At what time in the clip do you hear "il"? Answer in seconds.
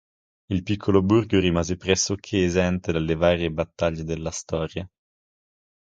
0.49-0.63